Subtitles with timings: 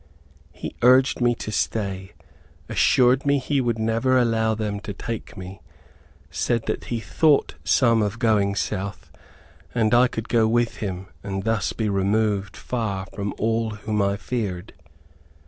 [0.51, 2.13] He urged me to stay,
[2.67, 5.61] assured me he would never allow them to take me,
[6.31, 9.11] said that he thought some of going south,
[9.75, 14.17] and I could go with him, and thus be removed far from all whom I
[14.17, 14.73] feared.